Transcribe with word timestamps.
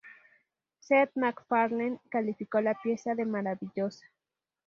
Seth 0.79 1.11
MacFarlane 1.15 1.99
calificó 2.09 2.59
la 2.59 2.73
pieza 2.73 3.13
de 3.13 3.23
"maravillosa". 3.23 4.03